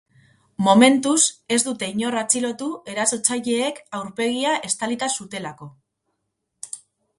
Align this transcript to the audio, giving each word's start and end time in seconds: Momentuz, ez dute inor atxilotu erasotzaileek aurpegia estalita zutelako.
Momentuz, 0.67 1.17
ez 1.57 1.59
dute 1.67 1.89
inor 1.95 2.17
atxilotu 2.21 2.71
erasotzaileek 2.95 3.83
aurpegia 4.01 4.57
estalita 4.73 5.13
zutelako. 5.21 5.71